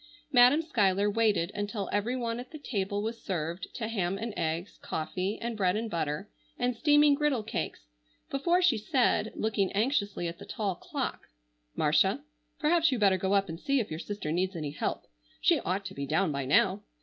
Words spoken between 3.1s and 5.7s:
served to ham and eggs, coffee and